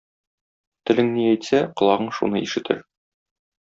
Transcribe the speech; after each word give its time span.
Тeлeң 0.91 1.13
ни 1.19 1.27
әйтсә, 1.35 1.61
кoлaгың 1.81 2.13
шуны 2.21 2.45
ишeтeр. 2.51 2.85